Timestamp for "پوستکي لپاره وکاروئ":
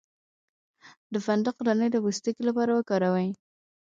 2.03-3.29